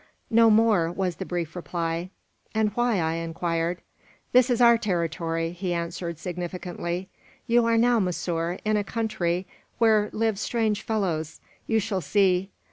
"No 0.31 0.49
more," 0.49 0.91
was 0.91 1.17
the 1.17 1.27
brief 1.27 1.55
reply. 1.55 2.09
"And 2.55 2.69
why?" 2.71 2.99
I 2.99 3.13
inquired. 3.17 3.83
"This 4.31 4.49
is 4.49 4.59
our 4.59 4.75
territory," 4.75 5.51
he 5.51 5.75
answered, 5.75 6.17
significantly. 6.17 7.07
"You 7.45 7.65
are 7.67 7.77
now, 7.77 7.99
monsieur, 7.99 8.57
in 8.65 8.77
a 8.77 8.83
country 8.83 9.45
where 9.77 10.09
live 10.11 10.39
strange 10.39 10.81
fellows; 10.81 11.39
you 11.67 11.79
shall 11.79 12.01
see. 12.01 12.49